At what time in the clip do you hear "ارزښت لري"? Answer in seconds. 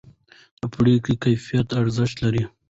1.81-2.43